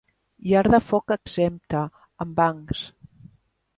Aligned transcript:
Llar 0.47 0.63
de 0.75 0.79
foc 0.85 1.13
exempta, 1.17 1.83
amb 2.25 2.35
bancs. 2.41 2.87